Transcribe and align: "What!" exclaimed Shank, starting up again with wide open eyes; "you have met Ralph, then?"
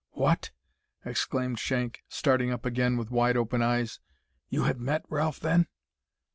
"What!" 0.13 0.49
exclaimed 1.05 1.59
Shank, 1.59 2.01
starting 2.09 2.49
up 2.51 2.65
again 2.65 2.97
with 2.97 3.11
wide 3.11 3.37
open 3.37 3.61
eyes; 3.61 3.99
"you 4.49 4.63
have 4.63 4.79
met 4.79 5.05
Ralph, 5.09 5.39
then?" 5.39 5.67